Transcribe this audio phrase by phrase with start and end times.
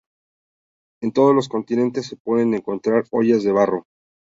[1.03, 3.85] En todos los continentes se pueden encontrar ollas de barro.